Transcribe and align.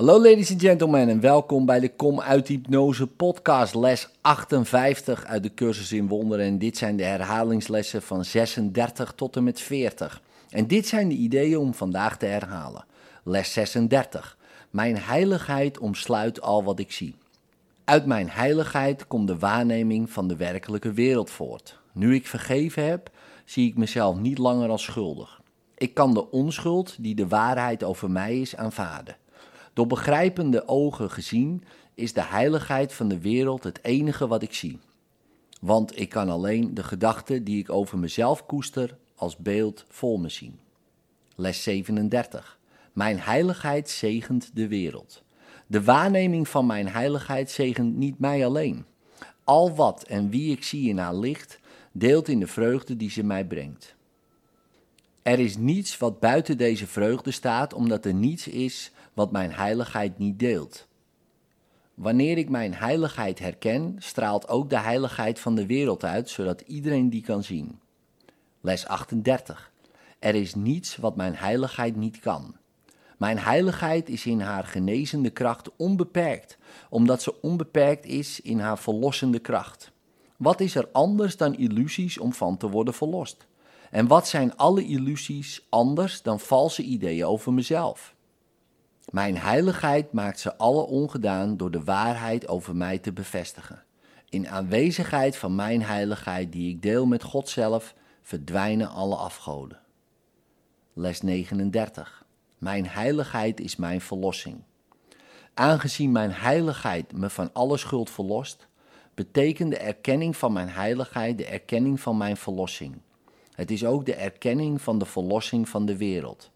Hallo 0.00 0.22
ladies 0.22 0.50
and 0.50 0.60
gentlemen 0.60 1.08
en 1.08 1.20
welkom 1.20 1.66
bij 1.66 1.80
de 1.80 1.94
Kom 1.94 2.20
uit 2.20 2.48
Hypnose 2.48 3.06
podcast 3.06 3.74
les 3.74 4.08
58 4.20 5.24
uit 5.24 5.42
de 5.42 5.54
cursus 5.54 5.92
in 5.92 6.08
wonderen. 6.08 6.46
En 6.46 6.58
dit 6.58 6.76
zijn 6.76 6.96
de 6.96 7.04
herhalingslessen 7.04 8.02
van 8.02 8.24
36 8.24 9.12
tot 9.12 9.36
en 9.36 9.44
met 9.44 9.60
40. 9.60 10.22
En 10.50 10.66
dit 10.66 10.86
zijn 10.86 11.08
de 11.08 11.14
ideeën 11.14 11.58
om 11.58 11.74
vandaag 11.74 12.16
te 12.18 12.26
herhalen. 12.26 12.84
Les 13.24 13.52
36. 13.52 14.36
Mijn 14.70 14.96
heiligheid 14.98 15.78
omsluit 15.78 16.40
al 16.40 16.64
wat 16.64 16.78
ik 16.78 16.92
zie. 16.92 17.14
Uit 17.84 18.06
mijn 18.06 18.28
heiligheid 18.30 19.06
komt 19.06 19.26
de 19.26 19.38
waarneming 19.38 20.10
van 20.10 20.28
de 20.28 20.36
werkelijke 20.36 20.92
wereld 20.92 21.30
voort. 21.30 21.78
Nu 21.92 22.14
ik 22.14 22.26
vergeven 22.26 22.84
heb, 22.84 23.10
zie 23.44 23.68
ik 23.68 23.76
mezelf 23.76 24.16
niet 24.16 24.38
langer 24.38 24.68
als 24.68 24.82
schuldig. 24.82 25.40
Ik 25.76 25.94
kan 25.94 26.14
de 26.14 26.30
onschuld 26.30 26.96
die 26.98 27.14
de 27.14 27.28
waarheid 27.28 27.84
over 27.84 28.10
mij 28.10 28.40
is 28.40 28.56
aanvaarden. 28.56 29.16
Door 29.80 29.88
begrijpende 29.88 30.68
ogen 30.68 31.10
gezien 31.10 31.64
is 31.94 32.12
de 32.12 32.22
heiligheid 32.22 32.92
van 32.92 33.08
de 33.08 33.20
wereld 33.20 33.64
het 33.64 33.78
enige 33.82 34.26
wat 34.26 34.42
ik 34.42 34.54
zie. 34.54 34.78
Want 35.60 35.98
ik 35.98 36.08
kan 36.08 36.28
alleen 36.28 36.74
de 36.74 36.82
gedachten 36.82 37.44
die 37.44 37.58
ik 37.58 37.70
over 37.70 37.98
mezelf 37.98 38.46
koester 38.46 38.96
als 39.14 39.36
beeld 39.36 39.84
vol 39.88 40.18
me 40.18 40.28
zien. 40.28 40.58
Les 41.36 41.62
37. 41.62 42.58
Mijn 42.92 43.18
heiligheid 43.18 43.90
zegent 43.90 44.50
de 44.54 44.68
wereld. 44.68 45.22
De 45.66 45.82
waarneming 45.82 46.48
van 46.48 46.66
mijn 46.66 46.88
heiligheid 46.88 47.50
zegent 47.50 47.96
niet 47.96 48.18
mij 48.18 48.46
alleen. 48.46 48.84
Al 49.44 49.74
wat 49.74 50.02
en 50.02 50.30
wie 50.30 50.52
ik 50.52 50.64
zie 50.64 50.88
in 50.88 50.98
haar 50.98 51.16
licht, 51.16 51.58
deelt 51.92 52.28
in 52.28 52.40
de 52.40 52.46
vreugde 52.46 52.96
die 52.96 53.10
ze 53.10 53.22
mij 53.22 53.46
brengt. 53.46 53.94
Er 55.30 55.38
is 55.38 55.56
niets 55.56 55.98
wat 55.98 56.20
buiten 56.20 56.56
deze 56.56 56.86
vreugde 56.86 57.30
staat, 57.30 57.74
omdat 57.74 58.04
er 58.04 58.14
niets 58.14 58.48
is 58.48 58.92
wat 59.14 59.32
mijn 59.32 59.52
heiligheid 59.52 60.18
niet 60.18 60.38
deelt. 60.38 60.86
Wanneer 61.94 62.38
ik 62.38 62.48
mijn 62.48 62.74
heiligheid 62.74 63.38
herken, 63.38 63.96
straalt 63.98 64.48
ook 64.48 64.70
de 64.70 64.78
heiligheid 64.78 65.40
van 65.40 65.54
de 65.54 65.66
wereld 65.66 66.04
uit, 66.04 66.30
zodat 66.30 66.60
iedereen 66.60 67.10
die 67.10 67.22
kan 67.22 67.42
zien. 67.42 67.78
Les 68.60 68.86
38. 68.86 69.72
Er 70.18 70.34
is 70.34 70.54
niets 70.54 70.96
wat 70.96 71.16
mijn 71.16 71.34
heiligheid 71.34 71.96
niet 71.96 72.18
kan. 72.18 72.56
Mijn 73.18 73.38
heiligheid 73.38 74.08
is 74.08 74.26
in 74.26 74.40
haar 74.40 74.64
genezende 74.64 75.30
kracht 75.30 75.76
onbeperkt, 75.76 76.58
omdat 76.88 77.22
ze 77.22 77.40
onbeperkt 77.42 78.04
is 78.04 78.40
in 78.40 78.58
haar 78.58 78.78
verlossende 78.78 79.38
kracht. 79.38 79.92
Wat 80.36 80.60
is 80.60 80.74
er 80.74 80.88
anders 80.92 81.36
dan 81.36 81.56
illusies 81.56 82.18
om 82.18 82.32
van 82.32 82.56
te 82.56 82.68
worden 82.70 82.94
verlost? 82.94 83.48
En 83.90 84.06
wat 84.06 84.28
zijn 84.28 84.56
alle 84.56 84.84
illusies 84.84 85.66
anders 85.68 86.22
dan 86.22 86.40
valse 86.40 86.82
ideeën 86.82 87.24
over 87.24 87.52
mezelf? 87.52 88.14
Mijn 89.10 89.36
heiligheid 89.36 90.12
maakt 90.12 90.40
ze 90.40 90.56
alle 90.56 90.82
ongedaan 90.82 91.56
door 91.56 91.70
de 91.70 91.84
waarheid 91.84 92.48
over 92.48 92.76
mij 92.76 92.98
te 92.98 93.12
bevestigen. 93.12 93.84
In 94.28 94.48
aanwezigheid 94.48 95.36
van 95.36 95.54
mijn 95.54 95.82
heiligheid 95.82 96.52
die 96.52 96.70
ik 96.70 96.82
deel 96.82 97.06
met 97.06 97.22
God 97.22 97.48
zelf, 97.48 97.94
verdwijnen 98.22 98.88
alle 98.88 99.16
afgoden. 99.16 99.80
Les 100.92 101.20
39. 101.20 102.24
Mijn 102.58 102.86
heiligheid 102.86 103.60
is 103.60 103.76
mijn 103.76 104.00
verlossing. 104.00 104.62
Aangezien 105.54 106.12
mijn 106.12 106.32
heiligheid 106.32 107.12
me 107.12 107.30
van 107.30 107.52
alle 107.52 107.76
schuld 107.76 108.10
verlost, 108.10 108.68
betekent 109.14 109.70
de 109.70 109.78
erkenning 109.78 110.36
van 110.36 110.52
mijn 110.52 110.68
heiligheid 110.68 111.38
de 111.38 111.46
erkenning 111.46 112.00
van 112.00 112.16
mijn 112.16 112.36
verlossing. 112.36 113.00
Het 113.60 113.70
is 113.70 113.84
ook 113.84 114.06
de 114.06 114.14
erkenning 114.14 114.82
van 114.82 114.98
de 114.98 115.04
verlossing 115.04 115.68
van 115.68 115.86
de 115.86 115.96
wereld. 115.96 116.50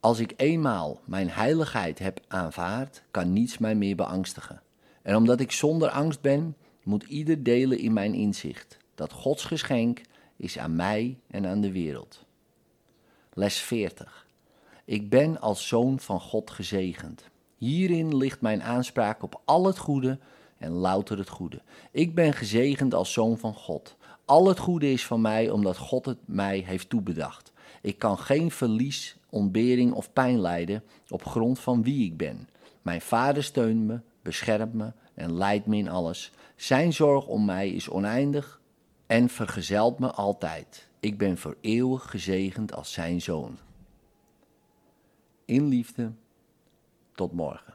Als 0.00 0.18
ik 0.18 0.32
eenmaal 0.36 1.00
mijn 1.04 1.30
heiligheid 1.30 1.98
heb 1.98 2.20
aanvaard, 2.28 3.02
kan 3.10 3.32
niets 3.32 3.58
mij 3.58 3.74
meer 3.74 3.96
beangstigen. 3.96 4.62
En 5.02 5.16
omdat 5.16 5.40
ik 5.40 5.52
zonder 5.52 5.88
angst 5.88 6.20
ben, 6.20 6.56
moet 6.82 7.02
ieder 7.02 7.42
delen 7.42 7.78
in 7.78 7.92
mijn 7.92 8.14
inzicht 8.14 8.76
dat 8.94 9.12
Gods 9.12 9.44
geschenk 9.44 10.00
is 10.36 10.58
aan 10.58 10.76
mij 10.76 11.18
en 11.26 11.46
aan 11.46 11.60
de 11.60 11.72
wereld. 11.72 12.24
Les 13.32 13.58
40. 13.58 14.26
Ik 14.84 15.10
ben 15.10 15.40
als 15.40 15.68
zoon 15.68 16.00
van 16.00 16.20
God 16.20 16.50
gezegend. 16.50 17.28
Hierin 17.56 18.16
ligt 18.16 18.40
mijn 18.40 18.62
aanspraak 18.62 19.22
op 19.22 19.40
al 19.44 19.66
het 19.66 19.78
goede 19.78 20.18
en 20.58 20.70
louter 20.70 21.18
het 21.18 21.28
goede. 21.28 21.62
Ik 21.90 22.14
ben 22.14 22.32
gezegend 22.32 22.94
als 22.94 23.12
zoon 23.12 23.38
van 23.38 23.54
God. 23.54 23.96
Al 24.24 24.48
het 24.48 24.58
goede 24.58 24.92
is 24.92 25.06
van 25.06 25.20
mij 25.20 25.50
omdat 25.50 25.76
God 25.76 26.04
het 26.04 26.18
mij 26.24 26.58
heeft 26.58 26.88
toebedacht. 26.88 27.52
Ik 27.82 27.98
kan 27.98 28.18
geen 28.18 28.50
verlies, 28.50 29.16
ontbering 29.30 29.92
of 29.92 30.12
pijn 30.12 30.40
lijden 30.40 30.82
op 31.08 31.24
grond 31.24 31.58
van 31.58 31.82
wie 31.82 32.04
ik 32.04 32.16
ben. 32.16 32.48
Mijn 32.82 33.00
vader 33.00 33.44
steunt 33.44 33.86
me, 33.86 34.00
beschermt 34.22 34.72
me 34.72 34.92
en 35.14 35.36
leidt 35.36 35.66
me 35.66 35.76
in 35.76 35.88
alles. 35.88 36.32
Zijn 36.56 36.92
zorg 36.92 37.26
om 37.26 37.44
mij 37.44 37.70
is 37.70 37.88
oneindig 37.88 38.60
en 39.06 39.28
vergezelt 39.28 39.98
me 39.98 40.10
altijd. 40.10 40.88
Ik 41.00 41.18
ben 41.18 41.38
voor 41.38 41.56
eeuwig 41.60 42.10
gezegend 42.10 42.74
als 42.74 42.92
zijn 42.92 43.20
zoon. 43.20 43.58
In 45.44 45.68
liefde, 45.68 46.12
tot 47.14 47.32
morgen. 47.32 47.74